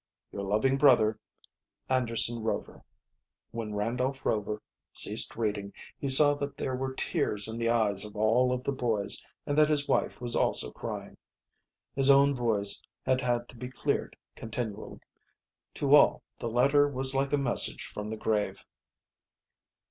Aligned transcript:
"Your 0.31 0.41
loving 0.41 0.77
brother, 0.77 1.19
"ANDERSON 1.87 2.41
ROVER" 2.41 2.81
When 3.51 3.75
Randolph 3.75 4.25
Rover 4.25 4.63
ceased 4.91 5.35
reading 5.35 5.73
he 5.99 6.09
saw 6.09 6.33
that 6.37 6.57
there 6.57 6.75
were 6.75 6.95
tears 6.95 7.47
in 7.47 7.59
the 7.59 7.69
eyes 7.69 8.03
of 8.03 8.15
all 8.15 8.51
of 8.51 8.63
the 8.63 8.71
boys, 8.71 9.23
and 9.45 9.55
that 9.59 9.69
his 9.69 9.87
wife 9.87 10.19
was 10.19 10.35
also 10.35 10.71
crying. 10.71 11.17
His 11.93 12.09
own 12.09 12.33
voice 12.33 12.81
had 13.05 13.21
had 13.21 13.47
to 13.49 13.55
be 13.55 13.69
cleared 13.69 14.15
continually. 14.35 15.01
To 15.75 15.93
all 15.93 16.23
the 16.39 16.49
letter 16.49 16.87
was 16.89 17.13
like 17.13 17.31
a 17.31 17.37
message 17.37 17.85
from 17.85 18.07
the 18.07 18.17
grave. 18.17 18.65